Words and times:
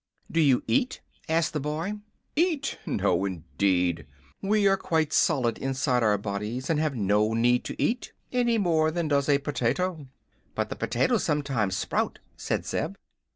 "Do 0.31 0.39
you 0.41 0.63
eat?" 0.65 0.99
asked 1.29 1.53
the 1.53 1.59
boy. 1.59 1.99
"Eat! 2.35 2.79
No, 2.87 3.23
indeed. 3.23 4.07
We 4.41 4.67
are 4.67 4.75
quite 4.75 5.13
solid 5.13 5.59
inside 5.59 6.01
our 6.01 6.17
bodies, 6.17 6.71
and 6.71 6.79
have 6.79 6.95
no 6.95 7.35
need 7.35 7.63
to 7.65 7.79
eat, 7.79 8.11
any 8.31 8.57
more 8.57 8.89
than 8.89 9.07
does 9.09 9.29
a 9.29 9.37
potato." 9.37 10.07
"But 10.55 10.69
the 10.69 10.75
potatoes 10.75 11.23
sometimes 11.23 11.77
sprout," 11.77 12.17
said 12.35 12.65
Zeb. 12.65 12.95